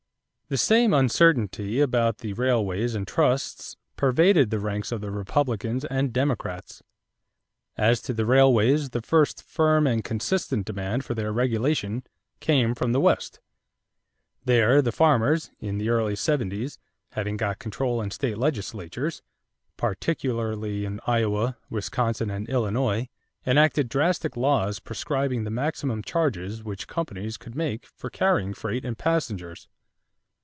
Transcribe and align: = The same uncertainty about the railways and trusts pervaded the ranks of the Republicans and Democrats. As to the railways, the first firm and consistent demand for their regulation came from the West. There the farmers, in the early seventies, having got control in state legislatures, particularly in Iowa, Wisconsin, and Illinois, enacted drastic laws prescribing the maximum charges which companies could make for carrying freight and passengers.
= 0.51 0.51
The 0.51 0.57
same 0.57 0.93
uncertainty 0.93 1.79
about 1.79 2.17
the 2.17 2.33
railways 2.33 2.93
and 2.93 3.07
trusts 3.07 3.77
pervaded 3.95 4.49
the 4.49 4.59
ranks 4.59 4.91
of 4.91 4.99
the 4.99 5.09
Republicans 5.09 5.85
and 5.85 6.11
Democrats. 6.11 6.83
As 7.77 8.01
to 8.01 8.13
the 8.13 8.25
railways, 8.25 8.89
the 8.89 9.01
first 9.01 9.41
firm 9.41 9.87
and 9.87 10.03
consistent 10.03 10.65
demand 10.65 11.05
for 11.05 11.13
their 11.13 11.31
regulation 11.31 12.03
came 12.41 12.75
from 12.75 12.91
the 12.91 12.99
West. 12.99 13.39
There 14.43 14.81
the 14.81 14.91
farmers, 14.91 15.51
in 15.61 15.77
the 15.77 15.87
early 15.87 16.17
seventies, 16.17 16.77
having 17.13 17.37
got 17.37 17.57
control 17.59 18.01
in 18.01 18.11
state 18.11 18.37
legislatures, 18.37 19.21
particularly 19.77 20.83
in 20.83 20.99
Iowa, 21.07 21.55
Wisconsin, 21.69 22.29
and 22.29 22.49
Illinois, 22.49 23.07
enacted 23.45 23.87
drastic 23.87 24.35
laws 24.35 24.79
prescribing 24.81 25.45
the 25.45 25.49
maximum 25.49 26.03
charges 26.03 26.61
which 26.61 26.89
companies 26.89 27.37
could 27.37 27.55
make 27.55 27.85
for 27.85 28.09
carrying 28.09 28.53
freight 28.53 28.83
and 28.83 28.97
passengers. 28.97 29.69